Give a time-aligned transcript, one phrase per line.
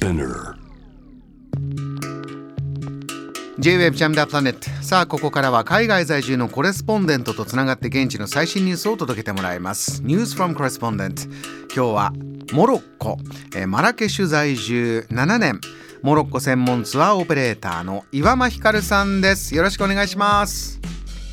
[0.00, 0.54] Spinner.
[3.58, 10.02] J-Web ジャムダープラネットさあここからは海外在住のコレスポンデントとつながって現地の最新ニュースを届けてもらいます。
[10.02, 11.34] ニュースフ from コレスポンデント今
[11.74, 12.12] 日は
[12.52, 13.18] モロッコ、
[13.54, 15.60] えーマラケシュ在住7年。
[16.02, 19.54] モロッコ専門ツアーオペレーターの岩間ひかるさんです。
[19.54, 20.80] よろしくお願いします。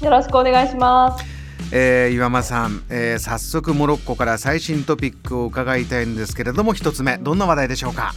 [0.04, 1.24] よろしくお願いします。
[1.72, 8.14] えー岩間さん、えー早速モロッコから最新トピックを伺いたいんですけれども一つ目どんな話題でしょうか？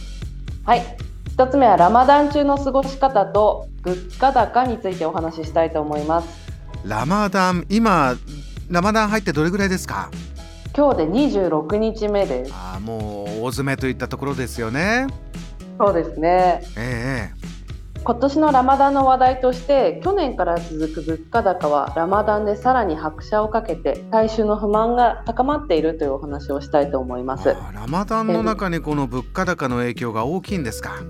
[0.71, 0.83] はい。
[1.27, 6.29] 一つ目はラマダン中の過ごし方と物価高についてお話ししたいと思います。
[6.85, 8.15] ラマダン今
[8.69, 10.09] ラマダン入ってどれぐらいですか？
[10.73, 12.53] 今日で26日目です。
[12.55, 15.07] あーもう大詰めといったところですよね
[15.77, 16.61] そうですね。
[16.77, 17.31] え
[18.03, 27.55] 今年のラマダンの話題として去年から続く物価高はラマダンでさらに拍車をかけて大衆の不満が高まっているというお話をしたいと思います。
[27.73, 31.03] ラマダンの中にこの物価高の影響が大きいんですか？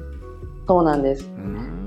[0.67, 1.29] そうなんです。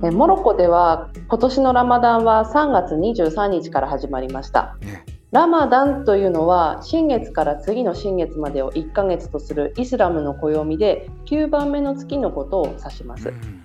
[0.02, 4.77] うモロッコでは今年のラマダンは3月23日から始まりました。
[4.80, 13.28] ねラマダンというのは新月から次の新月までを1ヶ月とするイスラムの暦で9番目の月のことを指します。
[13.28, 13.64] うん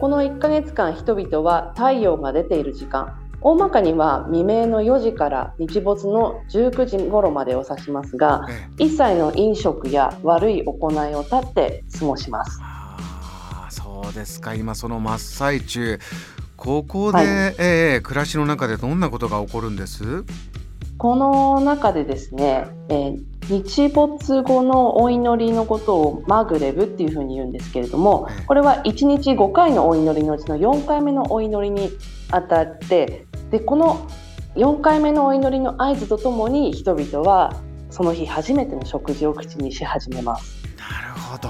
[0.00, 3.18] この1ヶ月間人々は太陽が出ている時間。
[3.40, 12.58] 大まかには未明の4時から日没の19時頃までを指しますがえ一切の飲食や悪い行いを断って過ごします。
[12.60, 14.54] あーそうですか。
[14.54, 15.98] 今その真っ最中。
[16.56, 17.26] ここで、はい。
[17.58, 20.24] えー暮らしの中でどんなことが起こるんです？
[20.98, 31.90] この中でですね、えー日没後のお祈りのことをマグレブっていうふうに言うんですけれどもええこれは1日5回のお祈りのうちの4回目のお祈りに
[32.30, 34.06] あたってでこの
[34.54, 37.54] 4回目のお祈りの合図とともに人々は
[37.90, 40.62] その日初めての食事を口にし始めます。
[40.76, 41.48] なるほど。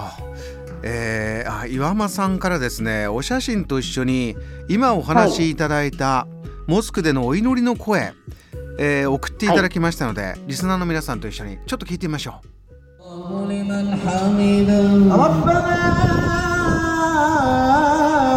[0.82, 4.36] えー、あ岩間さんからですねお写真と一緒に
[4.68, 6.28] 今お話しいただいた
[6.68, 8.12] モスクでのお祈りの声、
[8.79, 12.47] えー送っていただきましたので、リスナーの皆さんと一緒にちょっと聞いてみましょう
[13.03, 14.81] لمن حمده
[15.15, 15.61] ربنا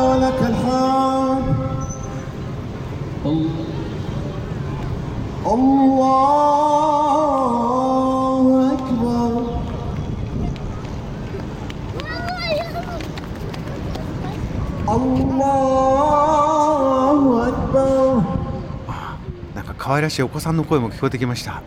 [0.08, 1.46] ولك الحمد
[5.46, 6.59] الله
[19.91, 21.61] 可愛らしいお子さんの声も聞こえてきました。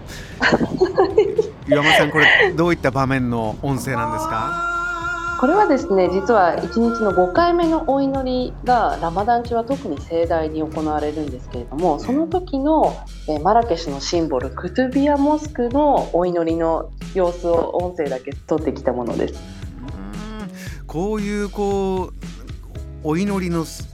[1.68, 5.36] 岩間さんこれどういった場面の音声なんですか？
[5.38, 12.96] これはですね実は1日の5回目のお祈りがラマダン中は特に盛大に行われるんですけれどもその時の、
[13.28, 19.34] えーマラケシュのシンボルクトゥビアモスクのお祈りの様子を音声だけ取ってきたものです。
[19.34, 20.86] うーん。
[20.86, 22.12] こういうこう
[23.02, 23.93] お祈りのす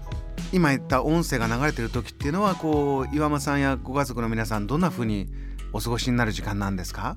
[0.53, 5.29] 今言った音声が流れてる時っていうのはこう岩間さんやご家族の皆さんどんなふうに
[5.73, 7.17] お過ごしになる時間なんですか？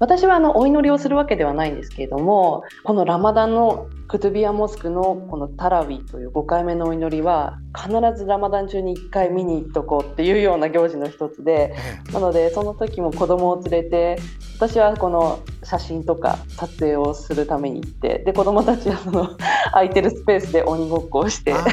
[0.00, 11.74] 私はあのお祈りをするわけではないんですけれどもこのラマダンのクトゥビアモスクのこのタラウィという5回目のお祈りは必ずラマダン中に1回見に行っとこうっていうような行事の一つで
[12.08, 14.18] えなのでその時も子供を連れて
[14.56, 19.36] 私はこの写真とか撮影をするために行ってで子供たちはその
[19.72, 21.64] 空いてるスペースで鬼ごっこをしてあ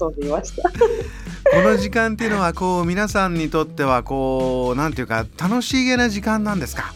[0.00, 0.70] 遊んでいました。
[0.70, 0.76] こ
[1.62, 6.92] の時間っていうのはこう皆さんにとってはこうなんていうか楽しげな時間なんですか？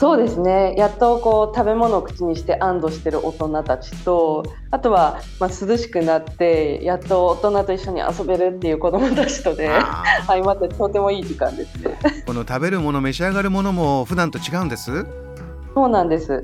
[0.00, 0.74] そうですね。
[0.78, 11.98] やっとこう食べ物を口にして安堵してる大人たちとあとは、まあ、涼しくなってやっと大人と一緒に遊べるっていう子供たちとであ相まってとてもいい時間ですね。
[12.00, 15.04] ー この食べるもの召し上がるものも普段と違うんです？
[15.74, 16.40] そうなんです。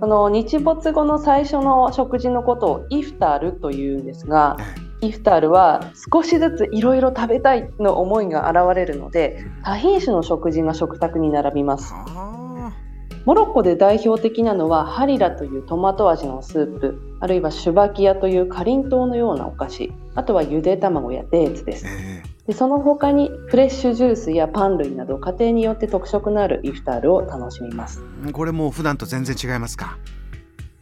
[0.00, 4.56] あの日没後の最初の食事のことをイフタールというんですが
[5.00, 11.92] イフタールは少しずついろいろ食べたいの思いが現れるので多品種の食事が食卓に並びます。
[11.92, 12.39] あ
[13.26, 21.84] モロッコで代表的なのはハリラというトマト味のスープあるいはシュバキヤというかりんとうのようなお菓子あとはゆで卵やデーツです。
[21.84, 22.22] ーえ。
[22.46, 28.00] でその他にフレッシュジュースやパン類など家庭によって特色のあるイフタールを楽しみます。
[28.24, 29.98] ーこれもう普段と全然違いますか？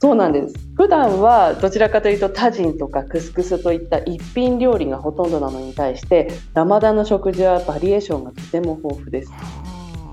[0.00, 0.54] そうなんです。
[0.76, 9.32] 普段はどちらかというとタジンとかクスクスといった一品料理がほとんどなのに対してラマダンの食事はバリエーションがとても豊富です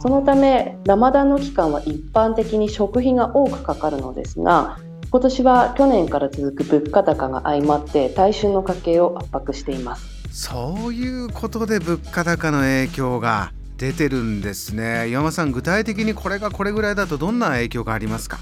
[0.05, 4.77] そのためラマダの期間は一般的に食費が多くかかるのですが
[5.09, 10.05] 今年は去年から続く物価高が相まって大衆の家計を圧迫しています。
[10.31, 15.09] そういうことで物価高の影響が出てるんですね。
[15.09, 18.37] 岩間さん具体的にこれがこれぐらいだとどんな影響がありますか？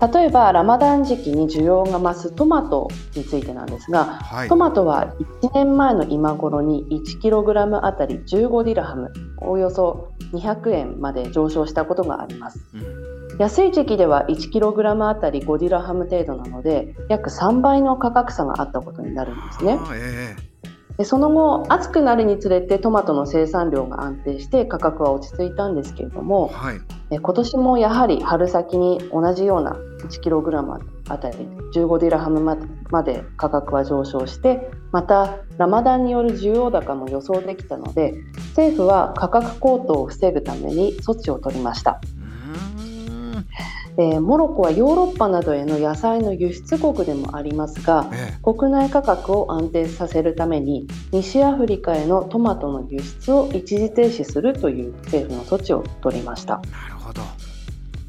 [0.00, 4.48] 例えばラマダン時期に需要が増すトマトについてなんですが、はい。
[4.48, 9.12] トマトは1年前の今頃に 1kg あたり15ディラハム
[9.42, 12.58] およそ200円まで上昇したことがあります。
[12.74, 13.38] うん。
[13.38, 19.74] 安い時期では 1kg あたり5ディラハム程度なので約3倍の価格差があったことになるんですね。
[19.74, 20.36] あーえ
[20.96, 26.76] でその後暑くなるにつれてトマトの生産量が安定して価格は落ち着いたんですけれどえもはい。
[26.76, 29.72] え今年もやはり春先に同じような
[30.08, 31.38] 1kg あたり
[31.74, 32.40] 15ディラハム
[32.90, 38.14] まで価格は上昇してまたラマダンによる需要高も予想できたので
[38.50, 42.00] 政府は価格高騰を防ぐために措置を取りました、
[43.98, 56.62] えーモロッコはヨーロッパなどへの野菜の輸出国でもありますがえ国内価格を安定させるために西アフリカへのトマトの輸出を一時停止するという政府の措置を取りました。
[56.64, 56.99] えなるほど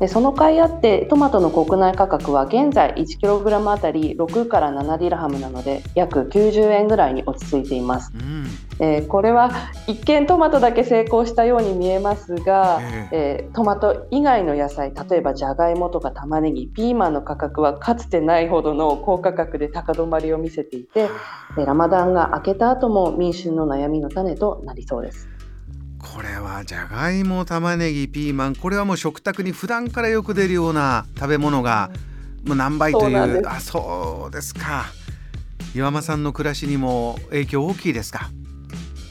[0.02, 8.48] でその甲斐あってトマトの国内価格は現在 1kg あたり6から7ディラハムなので約90円ぐらいに落ち着いています、うん。
[8.80, 9.52] えーこれは
[9.86, 13.48] 一見トマトだけ成功したように見えますが、ええ。
[13.52, 21.10] ートマト以外の野菜例えばじゃがいもとか玉ねぎピーマンの価格はかつてないほどの高価格で高止まりを見せていて
[21.60, 25.30] えーラマダンが明けた後も民衆の悩みの種となりそうです
[26.14, 28.56] これはじゃがいも玉ねぎピーマン。
[28.56, 31.90] これはもう食卓に普段からよく出るような食べ物が
[32.46, 33.48] もう何倍という。
[33.48, 34.86] あそうですか。
[35.74, 38.30] 岩間さんの暮らしにも影響大きいですか？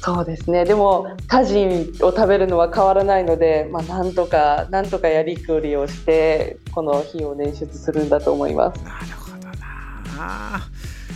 [0.03, 0.67] そうですね。
[0.67, 8.83] でもタジンを食べるのは変わらないので、まあ、なんとかなんとかやりくりをしてこの日を捻出するんだと思います。
[8.85, 9.37] なるほど
[10.19, 10.69] な。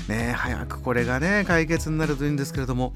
[0.08, 2.94] ねえ早くこれがね解決になるといいんですけれども、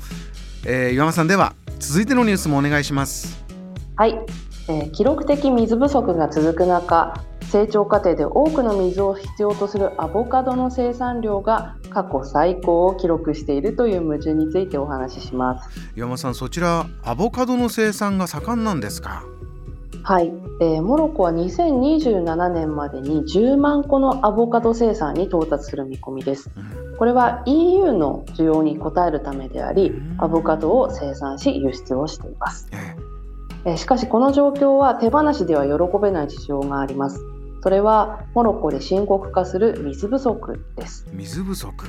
[0.66, 3.44] えー岩間さんでは続いてのニュースもお願いします。
[3.96, 4.18] はい、
[4.68, 7.14] えー記録的水不足が続く中
[7.50, 15.70] 成長過程で多くの水を必要とするアボカドの生産量が過去最高を記録しているという矛盾についてお話しします。
[15.96, 19.22] 岩間さんそちらアボカドの生産が盛んなんですか？
[20.02, 26.50] はい、えーモロッコは2027年までに10万個のアボカド生産に到達する見込みです。
[26.56, 32.68] うんこれは EU の需要に応えるためでありアボカドを生産し輸出をしています。
[32.72, 32.96] え
[33.64, 33.70] え。
[33.70, 37.20] ーしかしこの状況は手放しでは喜べない事情があります。
[37.62, 41.06] それはモロッコで深刻化する水不足です。
[41.08, 41.86] え水不足？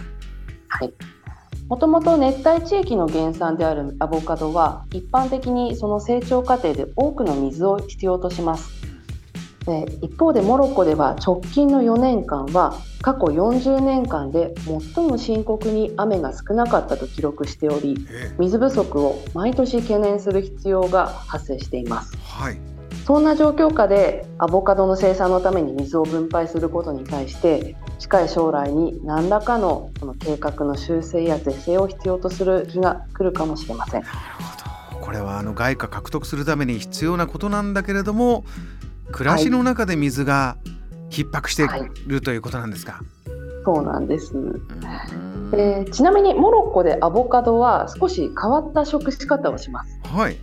[0.67, 0.94] はい。
[1.69, 8.78] もともと熱帯地域の原産であるアボカドは一般的にその成長過程で多くの水を必要とします
[9.69, 14.54] で一方でモロッコでは直近の4年間は過去40年間で
[14.95, 22.13] 最も深刻に雨が少なかったと記録しておりえ水不足を毎年懸念する必要が発生しています。
[22.16, 22.57] えはい。
[23.06, 34.01] そんな状況下でアボカドの生産のために水を分配することに対して近い将来に何らかのこの計画の修正や是正を必要とする日が来るかもしれません。
[34.01, 35.06] なるほど。
[35.06, 38.44] これはあの外貨獲得するために必要なことなんだけれども
[39.11, 40.57] 暮らしの中で水が
[41.09, 41.67] 逼迫してい
[42.07, 43.01] る、ということなんですか、
[43.65, 44.61] そうなんです、うん。
[45.53, 50.00] えーちなみにモロッコでアボカドは少し変わった食し方をします。
[50.03, 50.38] はい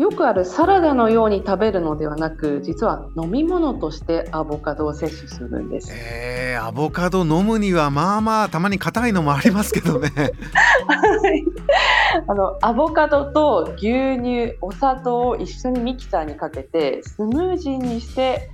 [0.00, 5.92] よくあるサラダのように食べるのではなく実は飲み物としてアボカドを摂取するんです。
[5.92, 10.10] えー、アボカド飲むにはまあまあたまに硬いのもありますけどね。
[10.16, 11.44] はい。
[12.26, 18.48] あのアボカドと牛乳お砂糖を一緒にミキサーにかけてスムージーにして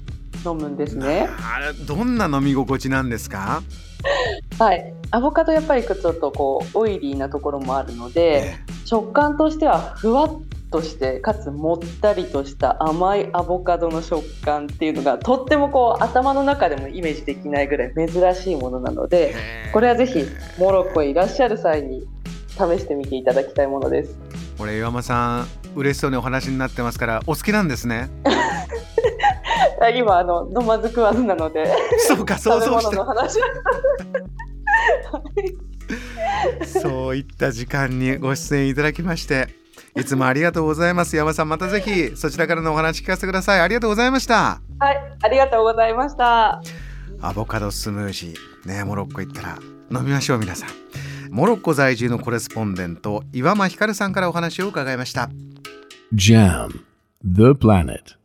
[0.44, 1.28] 飲むんですね。
[1.30, 3.62] あれどんな飲み心地なんですか、
[4.58, 10.28] はい、アボカドやっぱりちょっとこうオイリーなところもあるのでえ食感としてはふわっ
[10.76, 20.26] としてかつもったりとした甘いアボカドの食感っていうのがとってもこう頭の中でもイメージできないぐらい珍しいものなのでえこれはぜひ
[20.58, 22.06] モロッコへいらっしゃる際に
[22.50, 24.18] 試してみていただきたいものです。
[24.58, 28.10] これ岩間さん嬉しそうにお話になってますからお好きなんですね。
[29.80, 33.40] あ今あの飲まず食わずなのでそうか想食べ像した物の話。
[36.66, 39.48] そういった時間にご出演いただきまして
[39.96, 41.16] いつもありがとうございます。
[41.16, 43.60] 山さんまたぜひそちらからのお話聞かせてください。
[43.60, 44.60] ありがとうございました。
[44.78, 46.60] はいありがとうございました。
[47.22, 48.68] アボカドスムージー。
[48.68, 49.58] ねモロッコ行ったら
[49.90, 50.68] 飲みましょう皆さん。
[51.30, 55.30] モロッコ在住のコレスポンデント岩間ひかるさんからお話を伺いました。
[56.14, 56.68] Jam,
[57.24, 58.16] the planet.